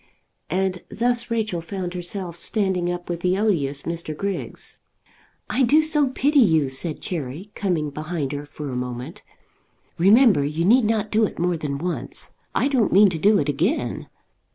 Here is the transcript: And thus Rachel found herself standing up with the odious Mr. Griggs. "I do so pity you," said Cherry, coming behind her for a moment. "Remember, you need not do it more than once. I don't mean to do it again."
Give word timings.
And 0.49 0.81
thus 0.89 1.29
Rachel 1.29 1.61
found 1.61 1.93
herself 1.93 2.35
standing 2.35 2.91
up 2.91 3.07
with 3.07 3.19
the 3.19 3.37
odious 3.37 3.83
Mr. 3.83 4.17
Griggs. 4.17 4.79
"I 5.47 5.61
do 5.61 5.83
so 5.83 6.07
pity 6.07 6.39
you," 6.39 6.69
said 6.69 7.01
Cherry, 7.03 7.51
coming 7.53 7.91
behind 7.91 8.31
her 8.31 8.47
for 8.47 8.71
a 8.71 8.75
moment. 8.75 9.21
"Remember, 9.99 10.43
you 10.43 10.65
need 10.65 10.85
not 10.85 11.11
do 11.11 11.23
it 11.25 11.37
more 11.37 11.55
than 11.55 11.77
once. 11.77 12.33
I 12.55 12.67
don't 12.67 12.91
mean 12.91 13.09
to 13.11 13.19
do 13.19 13.37
it 13.37 13.47
again." 13.47 14.07